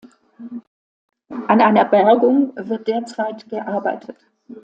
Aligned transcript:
An 1.47 1.61
einer 1.61 1.85
Bergung 1.85 2.53
wird 2.55 2.87
derzeit 2.87 3.47
gearbeitet. 3.49 4.17